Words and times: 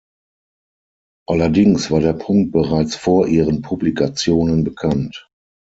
Allerdings 1.27 1.91
war 1.91 1.99
der 1.99 2.13
Punkt 2.13 2.51
bereits 2.53 2.95
vor 2.95 3.27
ihren 3.27 3.61
Publikationen 3.61 4.63
bekannt. 4.63 5.29